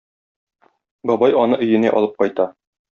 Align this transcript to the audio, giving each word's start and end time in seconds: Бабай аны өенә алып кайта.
Бабай 1.11 1.39
аны 1.45 1.63
өенә 1.69 1.95
алып 2.01 2.21
кайта. 2.25 2.53